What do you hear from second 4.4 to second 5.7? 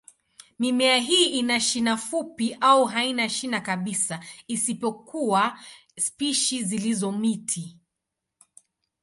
isipokuwa